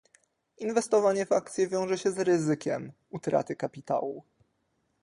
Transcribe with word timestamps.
Inwestowanie 0.57 1.25
w 1.25 1.31
akcje 1.31 1.67
wiąże 1.67 1.97
się 1.97 2.11
z 2.11 2.19
ryzykiem 2.19 2.91
utraty 3.11 3.55
kapitału. 3.55 4.23